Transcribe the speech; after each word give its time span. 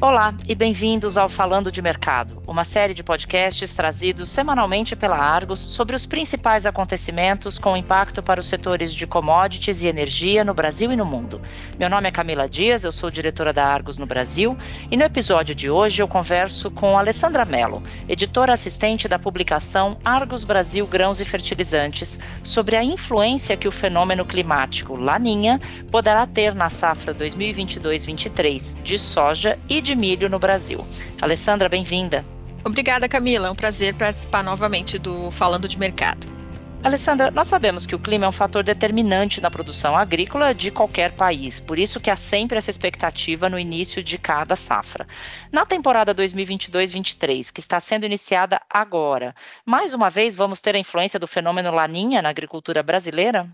Olá 0.00 0.32
e 0.46 0.54
bem-vindos 0.54 1.18
ao 1.18 1.28
Falando 1.28 1.72
de 1.72 1.82
Mercado, 1.82 2.40
uma 2.46 2.62
série 2.62 2.94
de 2.94 3.02
podcasts 3.02 3.74
trazidos 3.74 4.28
semanalmente 4.28 4.94
pela 4.94 5.16
Argos 5.16 5.58
sobre 5.58 5.96
os 5.96 6.06
principais 6.06 6.66
acontecimentos 6.66 7.58
com 7.58 7.76
impacto 7.76 8.22
para 8.22 8.38
os 8.38 8.46
setores 8.46 8.94
de 8.94 9.08
commodities 9.08 9.82
e 9.82 9.88
energia 9.88 10.44
no 10.44 10.54
Brasil 10.54 10.92
e 10.92 10.96
no 10.96 11.04
mundo. 11.04 11.40
Meu 11.76 11.90
nome 11.90 12.06
é 12.06 12.12
Camila 12.12 12.48
Dias, 12.48 12.84
eu 12.84 12.92
sou 12.92 13.10
diretora 13.10 13.52
da 13.52 13.64
Argos 13.66 13.98
no 13.98 14.06
Brasil 14.06 14.56
e 14.88 14.96
no 14.96 15.02
episódio 15.02 15.52
de 15.52 15.68
hoje 15.68 16.00
eu 16.00 16.06
converso 16.06 16.70
com 16.70 16.96
Alessandra 16.96 17.44
Mello, 17.44 17.82
editora 18.08 18.52
assistente 18.52 19.08
da 19.08 19.18
publicação 19.18 19.98
Argos 20.04 20.44
Brasil 20.44 20.86
Grãos 20.86 21.20
e 21.20 21.24
Fertilizantes, 21.24 22.20
sobre 22.44 22.76
a 22.76 22.84
influência 22.84 23.56
que 23.56 23.66
o 23.66 23.72
fenômeno 23.72 24.24
climático 24.24 24.94
Laninha 24.94 25.60
poderá 25.90 26.24
ter 26.24 26.54
na 26.54 26.70
safra 26.70 27.12
2022-23 27.12 28.80
de 28.80 28.96
soja 28.96 29.58
e 29.68 29.87
de 29.87 29.87
de 29.88 29.96
milho 29.96 30.28
no 30.28 30.38
Brasil. 30.38 30.86
Alessandra, 31.18 31.66
bem-vinda. 31.66 32.22
Obrigada, 32.62 33.08
Camila. 33.08 33.48
É 33.48 33.50
um 33.50 33.54
prazer 33.54 33.94
participar 33.94 34.44
novamente 34.44 34.98
do 34.98 35.30
Falando 35.30 35.66
de 35.66 35.78
Mercado. 35.78 36.26
Alessandra, 36.84 37.30
nós 37.30 37.48
sabemos 37.48 37.86
que 37.86 37.94
o 37.94 37.98
clima 37.98 38.26
é 38.26 38.28
um 38.28 38.32
fator 38.32 38.62
determinante 38.62 39.40
na 39.40 39.50
produção 39.50 39.96
agrícola 39.96 40.54
de 40.54 40.70
qualquer 40.70 41.12
país, 41.12 41.58
por 41.58 41.78
isso 41.78 41.98
que 41.98 42.10
há 42.10 42.16
sempre 42.16 42.58
essa 42.58 42.70
expectativa 42.70 43.48
no 43.48 43.58
início 43.58 44.02
de 44.02 44.18
cada 44.18 44.54
safra. 44.54 45.06
Na 45.50 45.64
temporada 45.64 46.14
2022-23, 46.14 47.50
que 47.50 47.60
está 47.60 47.80
sendo 47.80 48.04
iniciada 48.04 48.60
agora, 48.68 49.34
mais 49.64 49.94
uma 49.94 50.10
vez 50.10 50.36
vamos 50.36 50.60
ter 50.60 50.76
a 50.76 50.78
influência 50.78 51.18
do 51.18 51.26
fenômeno 51.26 51.72
Laninha 51.72 52.20
na 52.20 52.28
agricultura 52.28 52.82
brasileira? 52.82 53.48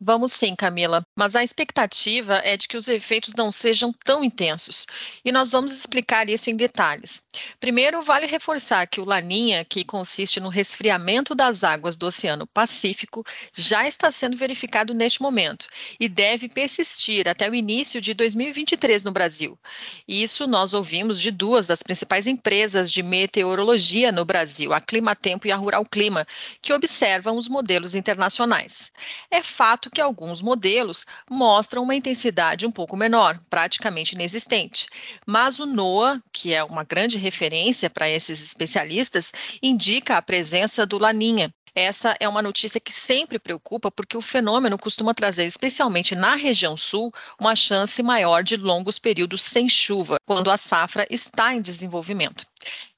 Vamos 0.00 0.32
sim, 0.32 0.54
Camila, 0.54 1.04
mas 1.16 1.34
a 1.34 1.42
expectativa 1.42 2.36
é 2.44 2.56
de 2.56 2.68
que 2.68 2.76
os 2.76 2.86
efeitos 2.86 3.34
não 3.34 3.50
sejam 3.50 3.92
tão 4.04 4.22
intensos. 4.22 4.86
E 5.24 5.32
nós 5.32 5.50
vamos 5.50 5.72
explicar 5.72 6.30
isso 6.30 6.48
em 6.48 6.54
detalhes. 6.54 7.20
Primeiro, 7.58 8.00
vale 8.00 8.24
reforçar 8.24 8.86
que 8.86 9.00
o 9.00 9.04
Laninha, 9.04 9.64
que 9.64 9.84
consiste 9.84 10.38
no 10.38 10.50
resfriamento 10.50 11.34
das 11.34 11.64
águas 11.64 11.96
do 11.96 12.06
Oceano 12.06 12.46
Pacífico, 12.46 13.24
já 13.52 13.88
está 13.88 14.08
sendo 14.08 14.36
verificado 14.36 14.94
neste 14.94 15.20
momento 15.20 15.66
e 15.98 16.08
deve 16.08 16.48
persistir 16.48 17.28
até 17.28 17.50
o 17.50 17.54
início 17.54 18.00
de 18.00 18.14
2023 18.14 19.02
no 19.02 19.10
Brasil. 19.10 19.58
Isso 20.06 20.46
nós 20.46 20.74
ouvimos 20.74 21.20
de 21.20 21.32
duas 21.32 21.66
das 21.66 21.82
principais 21.82 22.28
empresas 22.28 22.92
de 22.92 23.02
meteorologia 23.02 24.12
no 24.12 24.24
Brasil, 24.24 24.72
a 24.72 24.80
Climatempo 24.80 25.48
e 25.48 25.50
a 25.50 25.56
Rural 25.56 25.84
Clima, 25.84 26.24
que 26.62 26.72
observam 26.72 27.36
os 27.36 27.48
modelos 27.48 27.96
internacionais. 27.96 28.92
É 29.28 29.42
fato 29.42 29.87
que 29.90 30.00
alguns 30.00 30.42
modelos 30.42 31.06
mostram 31.30 31.82
uma 31.82 31.94
intensidade 31.94 32.66
um 32.66 32.70
pouco 32.70 32.96
menor, 32.96 33.40
praticamente 33.48 34.14
inexistente. 34.14 34.86
Mas 35.26 35.58
o 35.58 35.66
NOAA, 35.66 36.22
que 36.32 36.52
é 36.52 36.62
uma 36.64 36.84
grande 36.84 37.18
referência 37.18 37.88
para 37.88 38.08
esses 38.08 38.42
especialistas, 38.42 39.32
indica 39.62 40.16
a 40.16 40.22
presença 40.22 40.86
do 40.86 40.98
Laninha, 40.98 41.52
essa 41.74 42.16
é 42.18 42.28
uma 42.28 42.42
notícia 42.42 42.80
que 42.80 42.92
sempre 42.92 43.38
preocupa, 43.38 43.88
porque 43.88 44.16
o 44.16 44.20
fenômeno 44.20 44.76
costuma 44.76 45.14
trazer, 45.14 45.44
especialmente 45.44 46.16
na 46.16 46.34
região 46.34 46.76
sul, 46.76 47.12
uma 47.38 47.54
chance 47.54 48.02
maior 48.02 48.42
de 48.42 48.56
longos 48.56 48.98
períodos 48.98 49.42
sem 49.42 49.68
chuva, 49.68 50.16
quando 50.26 50.50
a 50.50 50.56
safra 50.56 51.06
está 51.08 51.54
em 51.54 51.62
desenvolvimento. 51.62 52.44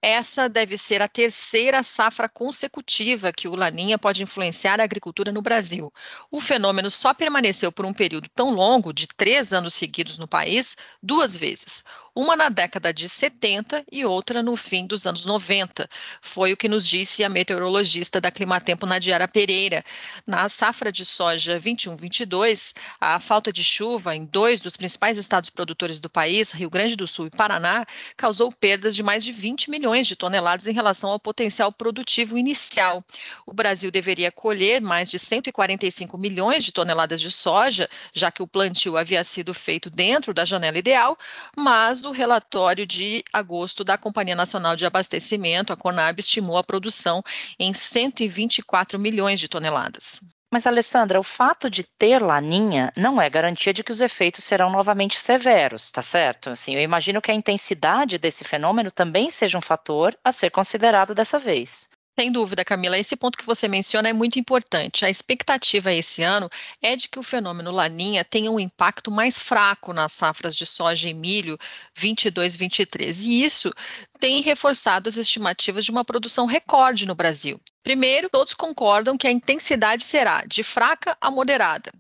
Essa 0.03 0.49
deve 0.49 0.79
ser 0.79 1.03
a 1.03 1.09
terceira 1.09 1.83
safra 1.83 2.27
consecutiva 2.27 3.33
que 3.33 3.47
o 3.47 3.55
Laninha 3.55 3.99
pode 3.99 4.23
influenciar 4.23 4.81
a 4.81 4.85
agricultura 4.85 5.31
no 5.31 5.43
Brasil. 5.43 5.93
O 6.31 6.41
fenômeno 6.41 6.91
só 6.91 7.13
permaneceu 7.13 7.71
por 7.71 7.85
um 7.85 7.93
período 7.93 8.27
tão 8.35 8.51
longo, 8.51 8.95
de 8.95 9.07
três 9.07 9.53
anos 9.53 9.75
seguidos 9.75 10.17
no 10.17 10.27
país, 10.27 10.75
duas 11.03 11.37
vezes. 11.37 11.85
Uma 12.15 12.35
na 12.35 12.48
década 12.48 12.93
de 12.95 13.09
70 13.09 13.85
e 13.93 14.05
outra 14.05 14.43
no 14.43 14.57
fim 14.57 14.87
dos 14.87 15.07
anos 15.07 15.27
90. 15.27 15.89
Foi 16.23 16.53
o 16.53 16.57
que 16.57 16.69
nos 16.69 16.89
disse 16.89 17.23
a 17.23 17.29
meteorologista 17.29 18.20
da 18.20 18.30
Climatempo, 18.30 18.86
Nadiara 18.86 19.29
Pereira. 19.29 19.85
Na 20.27 20.48
safra 20.48 20.91
de 20.91 21.05
soja 21.05 21.61
21-22, 21.61 22.75
a 22.98 23.20
falta 23.20 23.53
de 23.53 23.63
chuva 23.63 24.17
em 24.17 24.25
dois 24.25 24.61
dos 24.61 24.77
principais 24.77 25.19
estados 25.19 25.51
produtores 25.51 26.01
do 26.01 26.09
país, 26.09 26.53
Rio 26.53 26.70
Grande 26.70 26.97
do 26.97 27.07
Sul 27.07 27.27
e 27.27 27.30
Paraná, 27.30 27.85
causou 28.17 28.51
perdas 28.51 28.97
de 28.97 29.03
mais 29.03 29.23
de 29.23 29.30
20 29.30 29.60
milhões 29.69 29.91
milhões 29.91 30.07
de 30.07 30.15
toneladas 30.15 30.67
em 30.67 30.73
relação 30.73 31.11
ao 31.11 31.19
potencial 31.19 31.73
produtivo 31.73 32.39
inicial. 32.39 33.05
O 33.45 33.53
Brasil 33.53 33.91
deveria 33.91 34.31
colher 34.31 34.81
mais 34.81 35.11
de 35.11 35.19
145 35.19 36.17
milhões 36.17 36.65
de 36.65 36.73
toneladas 36.73 37.21
de 37.21 37.31
soja, 37.31 37.89
já 38.13 38.31
que 38.31 38.43
o 38.43 38.47
plantio 38.47 38.97
havia 38.97 39.25
sido 39.25 39.53
feito 39.53 39.91
dentro 39.91 40.33
da 40.33 40.45
janela 40.45 40.79
ideal, 40.79 41.17
mas 41.57 42.05
o 42.05 42.13
relatório 42.13 42.87
de 42.87 43.25
agosto 43.33 43.83
da 43.83 43.98
Companhia 43.98 44.37
Nacional 44.37 44.77
de 44.77 44.87
Abastecimento, 44.87 45.73
a 45.73 45.77
CONAB, 45.77 46.21
estimou 46.21 46.57
a 46.57 46.65
produção 46.65 47.23
em 47.59 47.75
124 47.75 48.98
milhões 48.98 49.41
de 49.41 49.48
toneladas. 49.48 50.21
Mas, 50.52 50.66
Alessandra, 50.66 51.18
o 51.18 51.22
fato 51.22 51.70
de 51.70 51.83
ter 51.84 52.20
laninha 52.22 52.92
não 52.96 53.20
é 53.22 53.30
garantia 53.30 53.72
de 53.72 53.84
que 53.84 53.92
os 53.92 54.00
efeitos 54.00 54.44
serão 54.44 54.70
novamente 54.70 55.18
severos, 55.18 55.90
tá 55.92 56.02
certo? 56.02 56.50
Assim, 56.50 56.74
eu 56.74 56.80
imagino 56.80 57.20
que 57.22 57.30
a 57.30 57.34
intensidade 57.34 58.18
desse 58.18 58.42
fenômeno 58.44 58.90
também 58.90 59.30
seja 59.30 59.56
um 59.58 59.61
fator 59.61 60.16
a 60.24 60.33
ser 60.33 60.50
considerado 60.50 61.14
dessa 61.14 61.38
vez. 61.38 61.88
Sem 62.18 62.30
dúvida, 62.33 62.64
Camila, 62.64 62.98
esse 62.98 63.16
ponto 63.16 63.38
que 63.38 63.46
você 63.46 63.66
menciona 63.68 64.08
é 64.08 64.12
muito 64.12 64.38
importante. 64.38 65.05
A 65.05 65.11
expectativa 65.11 65.92
esse 65.92 66.22
ano 66.22 66.50
é 66.82 66.94
de 66.96 67.08
que 67.08 67.18
o 67.18 67.22
fenômeno 67.22 67.70
Laninha 67.70 68.24
tenha 68.24 68.50
um 68.50 68.61
impacto 68.61 69.11
mais 69.11 69.40
fraco 69.40 69.92
nas 69.92 70.12
safras 70.12 70.55
de 70.55 70.67
soja 70.67 71.08
e 71.08 71.14
milho 71.14 71.56
22 71.96 72.56
23. 72.56 73.22
E 73.24 73.42
isso 73.42 73.70
tem 74.18 74.42
reforçado 74.42 75.08
as 75.08 75.17
estimativas 75.17 75.84
de 75.84 75.90
uma 75.92 76.05
produção 76.05 76.44
recorde 76.44 77.06
no 77.06 77.14
Brasil. 77.14 77.61
Primeiro, 77.83 78.29
todos 78.29 78.52
concordam 78.52 79.17
que 79.17 79.27
a 79.27 79.30
intensidade 79.30 80.05
será 80.05 80.45
de 80.45 80.63
fraca 80.63 81.17
a 81.20 81.30
moderada. 81.30 81.91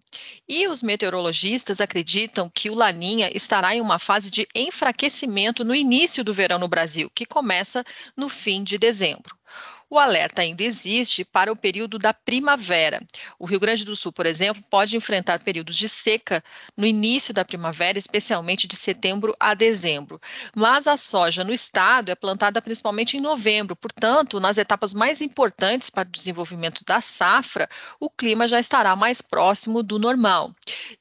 E 0.46 0.68
os 0.68 0.82
meteorologistas 0.82 1.80
acreditam 1.80 2.50
que 2.54 2.68
o 2.68 2.74
Laninha 2.74 3.30
estará 3.34 3.74
em 3.74 3.80
uma 3.80 3.98
fase 3.98 4.30
de 4.30 4.46
enfraquecimento 4.54 5.64
no 5.64 5.74
início 5.74 6.22
do 6.22 6.34
verão 6.34 6.58
no 6.58 6.68
Brasil, 6.68 7.10
que 7.14 7.24
começa 7.24 7.82
no 8.14 8.28
fim 8.28 8.62
de 8.62 8.76
dezembro. 8.76 9.39
O 9.92 9.98
alerta 9.98 10.42
ainda 10.42 10.62
existe 10.62 11.24
para 11.24 11.50
o 11.50 11.56
período 11.56 11.98
da 11.98 12.14
primavera. 12.14 13.04
O 13.40 13.44
Rio 13.44 13.58
Grande 13.58 13.84
do 13.84 13.96
Sul, 13.96 14.12
por 14.12 14.24
exemplo, 14.24 14.62
pode 14.70 14.96
enfrentar 14.96 15.40
períodos 15.40 15.74
de 15.74 15.88
seca 15.88 16.44
no 16.76 16.86
início 16.86 17.34
da 17.34 17.44
primavera, 17.44 17.98
especialmente 17.98 18.68
de 18.68 18.76
setembro 18.76 19.34
a 19.40 19.52
dezembro. 19.52 20.20
Mas 20.54 20.86
a 20.86 20.96
soja 20.96 21.42
no 21.42 21.52
estado 21.52 22.08
é 22.08 22.14
plantada 22.14 22.62
principalmente 22.62 23.16
em 23.16 23.20
novembro, 23.20 23.74
portanto, 23.74 24.38
nas 24.38 24.58
etapas 24.58 24.94
mais 24.94 25.20
importantes 25.20 25.90
para 25.90 26.06
o 26.06 26.12
desenvolvimento 26.12 26.84
da 26.84 27.00
safra, 27.00 27.68
o 27.98 28.08
clima 28.08 28.46
já 28.46 28.60
estará 28.60 28.94
mais 28.94 29.20
próximo 29.20 29.82
do 29.82 29.98
normal. 29.98 30.52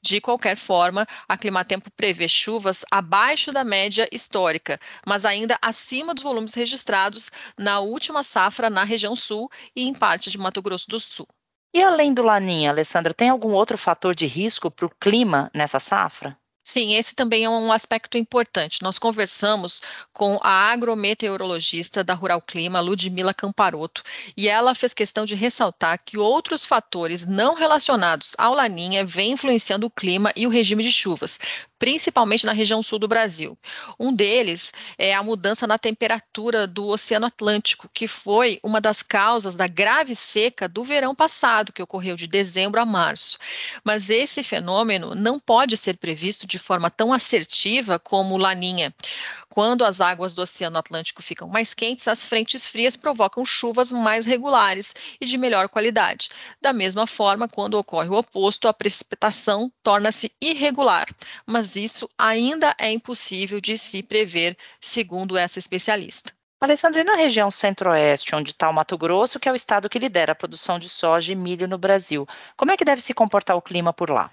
De 0.01 0.19
qualquer 0.19 0.57
forma, 0.57 1.05
a 1.28 1.38
Climatempo 1.38 1.91
prevê 1.91 2.28
chuvas 2.28 2.83
abaixo 2.89 3.51
da 3.51 3.63
média 3.63 4.09
histórica, 4.11 4.79
mas 5.05 5.25
ainda 5.25 5.59
acima 5.61 6.16
dos 6.16 6.23
volumes 6.23 6.55
registrados 6.55 7.29
na 7.55 7.81
última 7.81 8.23
safra 8.23 8.67
na 8.67 8.78
região 8.84 9.16
sul 9.16 9.50
e 9.75 9.88
em 9.88 9.94
parte 9.94 10.29
de 10.29 10.38
Mato 10.38 10.62
Grosso 10.62 10.90
do 10.90 11.00
Sul. 11.00 11.28
E 11.73 11.84
além 11.84 12.13
do 12.13 12.23
Laninha, 12.23 12.72
Alessandra, 12.72 13.13
tem 13.13 13.29
algum 13.29 13.53
outro 13.53 13.78
fator 13.78 14.16
de 14.16 14.25
risco 14.25 14.72
para 14.72 14.85
o 14.85 14.95
clima 15.00 15.51
nessa 15.53 15.79
safra? 15.79 16.38
Sim, 16.63 16.94
esse 16.94 17.16
também 17.16 17.45
é 17.45 17.50
um 17.50 17.72
aspecto 17.72 18.17
importante. 18.17 18.84
Nós 18.84 19.00
conversamos 19.00 19.81
com 20.13 20.38
a 20.44 20.72
agrometeorologista 20.72 22.03
da 22.03 22.13
Rural 22.13 22.41
Clima, 22.41 22.79
Ludmila 22.79 23.34
Camparoto, 23.34 24.03
e 24.38 24.47
ela 24.47 24.75
fez 24.75 24.94
questão 24.94 25.25
de 25.25 25.34
ressaltar 25.35 26.00
que 26.03 26.17
outros 26.17 26.66
fatores 26.66 27.25
não 27.25 27.56
relacionados 27.56 28.35
ao 28.38 28.53
Laninha 28.53 29.06
vêm 29.06 29.31
influenciando 29.31 29.88
o 29.88 29.91
clima 29.91 30.31
e 30.35 30.46
o 30.46 30.49
regime 30.49 30.84
de 30.84 30.91
chuvas, 30.91 31.40
principalmente 31.79 32.46
na 32.46 32.52
região 32.52 32.84
sul 32.84 32.99
do 32.99 33.08
Brasil. 33.08 33.58
Um 33.97 34.14
deles 34.14 34.73
é 34.97 35.16
a 35.16 35.23
mudança 35.23 35.66
na 35.66 35.79
temperatura 35.79 36.67
do 36.67 36.85
Oceano 36.87 37.26
Atlântico, 37.26 37.90
que 37.93 38.08
foi 38.08 38.59
uma 38.61 38.81
das 38.81 39.02
causas 39.02 39.55
da 39.55 39.66
grave 39.66 40.14
seca 40.14 40.67
do 40.67 40.84
verão 40.84 41.16
passado, 41.16 41.72
que 41.72 41.81
ocorreu 41.81 42.17
de 42.17 42.28
dezembro 42.28 42.81
a 42.81 42.85
março. 42.85 43.37
Mas 43.84 44.09
esse 44.09 44.43
fenômeno 44.43 45.16
não 45.16 45.40
pode 45.40 45.78
ser 45.78 45.97
previsto 45.97 46.46
de 46.46 46.59
forma 46.59 46.91
tão 46.91 47.14
assertiva 47.14 47.97
como 47.97 48.37
Laninha. 48.37 48.93
Quando 49.49 49.84
as 49.84 49.99
águas 49.99 50.34
do 50.34 50.41
Oceano 50.41 50.78
Atlântico 50.78 51.23
ficam 51.23 51.47
mais 51.47 51.73
quentes, 51.73 52.08
as 52.08 52.26
frentes 52.26 52.67
frias 52.67 52.96
provocam 52.96 53.46
chuvas 53.46 53.91
mais 53.91 54.26
regulares 54.26 54.93
e 55.20 55.26
de 55.26 55.37
melhor 55.37 55.67
qualidade. 55.70 56.29
Da 56.61 56.72
mesma 56.72 57.08
forma, 57.08 57.47
quando 57.47 57.73
ocorre 57.73 58.09
o 58.09 58.17
oposto, 58.17 58.67
a 58.67 58.73
precipitação 58.73 59.72
torna-se 59.81 60.31
irregular, 60.41 61.08
mas 61.46 61.68
isso 61.75 62.09
ainda 62.17 62.75
é 62.77 62.91
impossível 62.91 63.59
de 63.59 63.77
se 63.77 64.03
prever, 64.03 64.57
segundo 64.79 65.37
essa 65.37 65.59
especialista. 65.59 66.33
Alessandra, 66.61 67.01
e 67.01 67.03
na 67.05 67.16
região 67.16 67.49
centro-oeste, 67.49 68.35
onde 68.35 68.51
está 68.51 68.69
o 68.69 68.73
Mato 68.73 68.97
Grosso, 68.97 69.39
que 69.39 69.47
é 69.47 69.51
o 69.51 69.55
estado 69.55 69.89
que 69.89 69.97
lidera 69.97 70.33
a 70.33 70.35
produção 70.35 70.77
de 70.77 70.89
soja 70.89 71.31
e 71.31 71.35
milho 71.35 71.67
no 71.69 71.77
Brasil, 71.77 72.27
como 72.57 72.71
é 72.71 72.75
que 72.75 72.83
deve 72.83 73.01
se 73.01 73.13
comportar 73.13 73.55
o 73.55 73.61
clima 73.61 73.93
por 73.93 74.09
lá? 74.09 74.29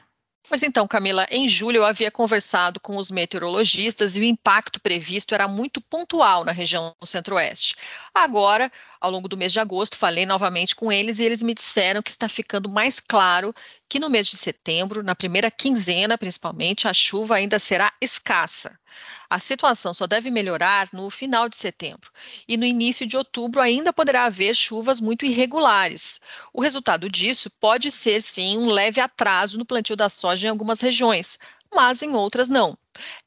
Pois 0.48 0.62
então, 0.62 0.86
Camila, 0.86 1.26
em 1.28 1.48
julho 1.48 1.78
eu 1.78 1.84
havia 1.84 2.10
conversado 2.10 2.78
com 2.78 2.96
os 2.96 3.10
meteorologistas 3.10 4.16
e 4.16 4.20
o 4.20 4.24
impacto 4.24 4.80
previsto 4.80 5.34
era 5.34 5.48
muito 5.48 5.80
pontual 5.80 6.44
na 6.44 6.52
região 6.52 6.94
centro-oeste. 7.04 7.74
Agora, 8.14 8.70
ao 9.00 9.10
longo 9.10 9.28
do 9.28 9.36
mês 9.36 9.52
de 9.52 9.58
agosto, 9.58 9.96
falei 9.96 10.24
novamente 10.24 10.76
com 10.76 10.92
eles 10.92 11.18
e 11.18 11.24
eles 11.24 11.42
me 11.42 11.52
disseram 11.52 12.00
que 12.00 12.10
está 12.10 12.28
ficando 12.28 12.68
mais 12.68 13.00
claro 13.00 13.52
que 13.88 14.00
no 14.00 14.10
mês 14.10 14.26
de 14.26 14.36
setembro, 14.36 15.02
na 15.02 15.14
primeira 15.14 15.50
quinzena 15.50 16.18
principalmente, 16.18 16.88
a 16.88 16.92
chuva 16.92 17.36
ainda 17.36 17.58
será 17.58 17.92
escassa. 18.00 18.78
A 19.28 19.38
situação 19.38 19.92
só 19.92 20.06
deve 20.06 20.30
melhorar 20.30 20.88
no 20.92 21.10
final 21.10 21.48
de 21.48 21.56
setembro 21.56 22.10
e 22.48 22.56
no 22.56 22.64
início 22.64 23.06
de 23.06 23.16
outubro 23.16 23.60
ainda 23.60 23.92
poderá 23.92 24.24
haver 24.24 24.54
chuvas 24.54 25.00
muito 25.00 25.24
irregulares. 25.24 26.20
O 26.52 26.60
resultado 26.60 27.08
disso 27.10 27.50
pode 27.60 27.90
ser 27.90 28.20
sim 28.20 28.58
um 28.58 28.66
leve 28.66 29.00
atraso 29.00 29.58
no 29.58 29.66
plantio 29.66 29.96
da 29.96 30.08
soja 30.08 30.46
em 30.46 30.50
algumas 30.50 30.80
regiões, 30.80 31.38
mas 31.72 32.02
em 32.02 32.14
outras 32.14 32.48
não 32.48 32.76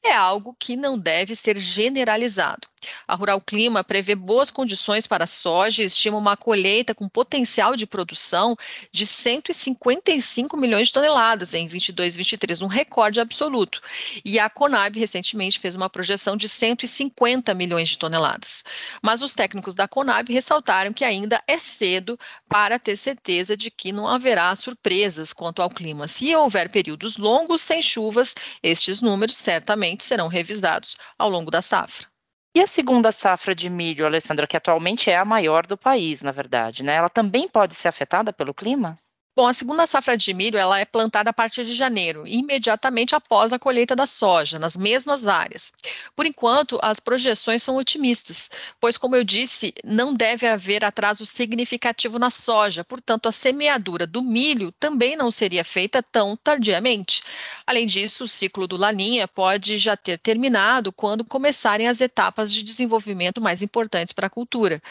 é 0.03 0.13
algo 0.13 0.55
que 0.57 0.75
não 0.75 0.97
deve 0.97 1.35
ser 1.35 1.59
generalizado. 1.59 2.67
A 3.07 3.15
Rural 3.15 3.41
Clima 3.41 3.83
prevê 3.83 4.15
boas 4.15 4.49
condições 4.49 5.05
para 5.05 5.25
a 5.25 5.27
soja 5.27 5.83
e 5.83 5.85
estima 5.85 6.17
uma 6.17 6.37
colheita 6.37 6.95
com 6.95 7.09
potencial 7.09 7.75
de 7.75 7.85
produção 7.85 8.55
de 8.91 9.05
155 9.05 10.55
milhões 10.55 10.87
de 10.87 10.93
toneladas 10.93 11.53
em 11.53 11.67
22 11.67 12.15
23, 12.15 12.61
um 12.61 12.67
recorde 12.67 13.19
absoluto. 13.19 13.81
E 14.23 14.39
a 14.39 14.49
Conab 14.49 14.97
recentemente 14.97 15.59
fez 15.59 15.75
uma 15.75 15.89
projeção 15.89 16.37
de 16.37 16.47
150 16.47 17.53
milhões 17.53 17.89
de 17.89 17.97
toneladas. 17.97 18.63
Mas 19.01 19.21
os 19.21 19.33
técnicos 19.33 19.75
da 19.75 19.87
Conab 19.87 20.31
ressaltaram 20.31 20.93
que 20.93 21.03
ainda 21.03 21.43
é 21.47 21.57
cedo 21.57 22.17
para 22.47 22.79
ter 22.79 22.95
certeza 22.95 23.57
de 23.57 23.69
que 23.69 23.91
não 23.91 24.07
haverá 24.07 24.55
surpresas 24.55 25.33
quanto 25.33 25.61
ao 25.61 25.69
clima. 25.69 26.07
Se 26.07 26.33
houver 26.33 26.69
períodos 26.69 27.17
longos 27.17 27.61
sem 27.61 27.81
chuvas, 27.81 28.35
estes 28.63 29.01
números 29.01 29.35
certamente 29.59 30.05
serão 30.05 30.29
revisados 30.29 30.95
ao 31.17 31.29
longo 31.29 31.51
da 31.51 31.61
safra. 31.61 32.07
E 32.55 32.61
a 32.61 32.67
segunda 32.67 33.11
safra 33.11 33.53
de 33.53 33.69
milho, 33.69 34.05
Alessandra, 34.05 34.47
que 34.47 34.57
atualmente 34.57 35.11
é 35.11 35.17
a 35.17 35.25
maior 35.25 35.67
do 35.67 35.77
país, 35.77 36.23
na 36.23 36.31
verdade, 36.31 36.83
né? 36.83 36.95
Ela 36.95 37.09
também 37.09 37.47
pode 37.47 37.75
ser 37.75 37.89
afetada 37.89 38.33
pelo 38.33 38.53
clima? 38.53 38.97
Bom, 39.39 39.47
a 39.47 39.53
segunda 39.53 39.87
safra 39.87 40.17
de 40.17 40.33
milho 40.33 40.57
ela 40.57 40.81
é 40.81 40.83
plantada 40.83 41.29
a 41.29 41.33
partir 41.33 41.63
de 41.63 41.73
janeiro, 41.73 42.27
imediatamente 42.27 43.15
após 43.15 43.53
a 43.53 43.57
colheita 43.57 43.95
da 43.95 44.05
soja, 44.05 44.59
nas 44.59 44.75
mesmas 44.75 45.29
áreas. 45.29 45.71
Por 46.13 46.25
enquanto, 46.25 46.77
as 46.81 46.99
projeções 46.99 47.63
são 47.63 47.77
otimistas, 47.77 48.51
pois, 48.81 48.97
como 48.97 49.15
eu 49.15 49.23
disse, 49.23 49.73
não 49.81 50.13
deve 50.13 50.45
haver 50.45 50.83
atraso 50.83 51.25
significativo 51.25 52.19
na 52.19 52.29
soja, 52.29 52.83
portanto, 52.83 53.29
a 53.29 53.31
semeadura 53.31 54.05
do 54.05 54.21
milho 54.21 54.73
também 54.73 55.15
não 55.15 55.31
seria 55.31 55.63
feita 55.63 56.03
tão 56.03 56.35
tardiamente. 56.35 57.23
Além 57.65 57.87
disso, 57.87 58.25
o 58.25 58.27
ciclo 58.27 58.67
do 58.67 58.75
Laninha 58.75 59.25
pode 59.25 59.77
já 59.77 59.95
ter 59.95 60.19
terminado 60.19 60.91
quando 60.91 61.23
começarem 61.23 61.87
as 61.87 62.01
etapas 62.01 62.53
de 62.53 62.61
desenvolvimento 62.61 63.39
mais 63.39 63.61
importantes 63.61 64.11
para 64.11 64.27
a 64.27 64.29
cultura. 64.29 64.81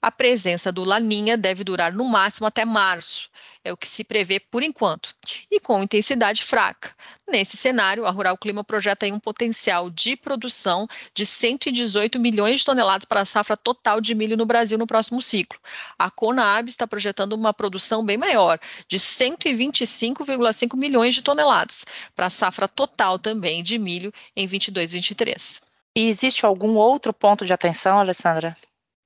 A 0.00 0.10
presença 0.10 0.72
do 0.72 0.84
Laninha 0.84 1.36
deve 1.36 1.62
durar 1.62 1.92
no 1.92 2.04
máximo 2.04 2.46
até 2.46 2.64
março 2.64 3.29
é 3.64 3.72
o 3.72 3.76
que 3.76 3.86
se 3.86 4.02
prevê 4.04 4.40
por 4.40 4.62
enquanto, 4.62 5.14
e 5.50 5.60
com 5.60 5.82
intensidade 5.82 6.42
fraca. 6.42 6.94
Nesse 7.28 7.56
cenário, 7.56 8.06
a 8.06 8.10
Rural 8.10 8.36
Clima 8.36 8.64
projeta 8.64 9.06
um 9.06 9.20
potencial 9.20 9.90
de 9.90 10.16
produção 10.16 10.86
de 11.14 11.24
118 11.26 12.18
milhões 12.18 12.60
de 12.60 12.64
toneladas 12.64 13.04
para 13.04 13.20
a 13.20 13.24
safra 13.24 13.56
total 13.56 14.00
de 14.00 14.14
milho 14.14 14.36
no 14.36 14.46
Brasil 14.46 14.78
no 14.78 14.86
próximo 14.86 15.20
ciclo. 15.22 15.58
A 15.98 16.10
Conab 16.10 16.68
está 16.68 16.86
projetando 16.86 17.34
uma 17.34 17.52
produção 17.52 18.04
bem 18.04 18.16
maior, 18.16 18.58
de 18.88 18.98
125,5 18.98 20.76
milhões 20.76 21.14
de 21.14 21.22
toneladas, 21.22 21.84
para 22.14 22.26
a 22.26 22.30
safra 22.30 22.66
total 22.66 23.18
também 23.18 23.62
de 23.62 23.78
milho 23.78 24.12
em 24.36 24.46
22-23. 24.48 25.60
E 25.96 26.08
existe 26.08 26.46
algum 26.46 26.76
outro 26.76 27.12
ponto 27.12 27.44
de 27.44 27.52
atenção, 27.52 27.98
Alessandra? 27.98 28.56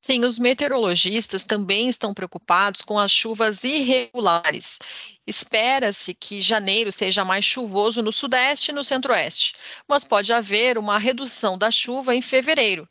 Sim, 0.07 0.21
os 0.25 0.39
meteorologistas 0.39 1.45
também 1.45 1.89
estão 1.89 2.13
preocupados 2.13 2.83
com 2.83 2.99
as 2.99 3.11
chuvas 3.11 3.65
irregulares. 3.65 4.79
Espera-se 5.27 6.13
que 6.15 6.43
janeiro 6.43 6.93
seja 6.93 7.25
mais 7.25 7.45
chuvoso 7.47 8.03
no 8.03 8.13
sudeste 8.13 8.71
e 8.71 8.75
no 8.75 8.85
centro-oeste, 8.85 9.55
mas 9.89 10.05
pode 10.05 10.31
haver 10.33 10.77
uma 10.77 10.99
redução 10.99 11.57
da 11.57 11.71
chuva 11.71 12.15
em 12.15 12.21
fevereiro. 12.21 12.87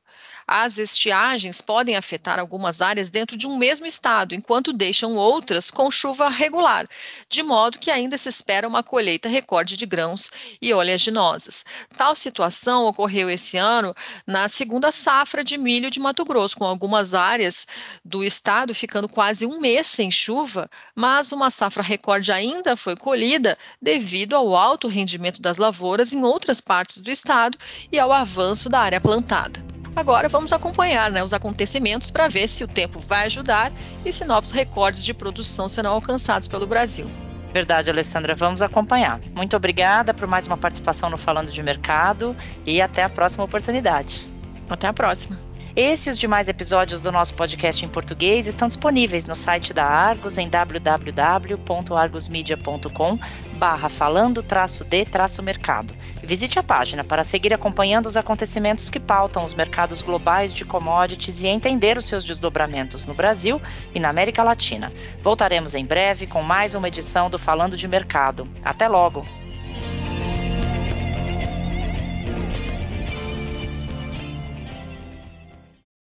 As 0.47 0.77
estiagens 0.77 1.61
podem 1.61 1.95
afetar 1.95 2.39
algumas 2.39 2.81
áreas 2.81 3.09
dentro 3.09 3.37
de 3.37 3.47
um 3.47 3.57
mesmo 3.57 3.85
estado, 3.85 4.35
enquanto 4.35 4.73
deixam 4.73 5.15
outras 5.15 5.71
com 5.71 5.89
chuva 5.89 6.29
regular, 6.29 6.85
de 7.29 7.41
modo 7.41 7.79
que 7.79 7.89
ainda 7.89 8.17
se 8.17 8.27
espera 8.27 8.67
uma 8.67 8.83
colheita 8.83 9.29
recorde 9.29 9.77
de 9.77 9.85
grãos 9.85 10.31
e 10.61 10.73
oleaginosas. 10.73 11.65
Tal 11.97 12.13
situação 12.13 12.85
ocorreu 12.85 13.29
esse 13.29 13.57
ano 13.57 13.95
na 14.27 14.49
segunda 14.49 14.91
safra 14.91 15.43
de 15.43 15.57
milho 15.57 15.89
de 15.89 15.99
Mato 15.99 16.25
Grosso, 16.25 16.57
com 16.57 16.65
algumas 16.65 17.13
áreas 17.13 17.65
do 18.03 18.23
estado 18.23 18.73
ficando 18.73 19.07
quase 19.07 19.45
um 19.45 19.59
mês 19.59 19.87
sem 19.87 20.11
chuva, 20.11 20.69
mas 20.93 21.31
uma 21.31 21.49
safra 21.49 21.81
recorde 21.81 22.31
ainda 22.31 22.75
foi 22.75 22.95
colhida 22.95 23.57
devido 23.81 24.35
ao 24.35 24.55
alto 24.55 24.87
rendimento 24.87 25.41
das 25.41 25.57
lavouras 25.57 26.11
em 26.11 26.23
outras 26.23 26.59
partes 26.59 27.01
do 27.01 27.09
estado 27.09 27.57
e 27.91 27.97
ao 27.99 28.11
avanço 28.11 28.69
da 28.69 28.79
área 28.79 28.99
plantada. 28.99 29.72
Agora 29.95 30.27
vamos 30.27 30.51
acompanhar 30.51 31.11
né, 31.11 31.23
os 31.23 31.33
acontecimentos 31.33 32.09
para 32.09 32.27
ver 32.27 32.47
se 32.47 32.63
o 32.63 32.67
tempo 32.67 32.99
vai 32.99 33.25
ajudar 33.25 33.71
e 34.03 34.11
se 34.11 34.25
novos 34.25 34.51
recordes 34.51 35.05
de 35.05 35.13
produção 35.13 35.69
serão 35.69 35.91
alcançados 35.91 36.47
pelo 36.47 36.65
Brasil. 36.65 37.07
Verdade, 37.53 37.91
Alessandra, 37.91 38.33
vamos 38.33 38.63
acompanhar. 38.63 39.19
Muito 39.35 39.55
obrigada 39.55 40.11
por 40.11 40.27
mais 40.27 40.47
uma 40.47 40.57
participação 40.57 41.11
no 41.11 41.17
Falando 41.17 41.51
de 41.51 41.61
Mercado 41.61 42.35
e 42.65 42.81
até 42.81 43.03
a 43.03 43.09
próxima 43.09 43.43
oportunidade. 43.43 44.27
Até 44.67 44.87
a 44.87 44.93
próxima. 44.93 45.37
Esse 45.75 46.07
e 46.07 46.11
os 46.11 46.19
demais 46.19 46.47
episódios 46.47 47.01
do 47.01 47.11
nosso 47.11 47.33
podcast 47.33 47.83
em 47.83 47.89
português 47.89 48.45
estão 48.45 48.67
disponíveis 48.67 49.25
no 49.25 49.35
site 49.35 49.73
da 49.73 49.83
Argos 49.83 50.37
em 50.37 50.47
www.argosmedia.com 50.47 53.17
barra 53.53 53.89
falando 53.89 54.43
traço 54.43 54.83
de 54.83 55.03
traço 55.03 55.41
mercado. 55.41 55.95
Visite 56.21 56.59
a 56.59 56.63
página 56.63 57.03
para 57.03 57.23
seguir 57.23 57.55
acompanhando 57.55 58.05
os 58.05 58.15
acontecimentos 58.15 58.91
que 58.91 58.99
pautam 58.99 59.43
os 59.43 59.55
mercados 59.55 60.03
globais 60.03 60.53
de 60.53 60.63
commodities 60.63 61.41
e 61.41 61.47
entender 61.47 61.97
os 61.97 62.05
seus 62.05 62.23
desdobramentos 62.23 63.07
no 63.07 63.15
Brasil 63.15 63.59
e 63.95 63.99
na 63.99 64.09
América 64.09 64.43
Latina. 64.43 64.93
Voltaremos 65.21 65.73
em 65.73 65.83
breve 65.83 66.27
com 66.27 66.43
mais 66.43 66.75
uma 66.75 66.87
edição 66.87 67.31
do 67.31 67.39
Falando 67.39 67.75
de 67.75 67.87
Mercado. 67.87 68.47
Até 68.63 68.87
logo! 68.87 69.25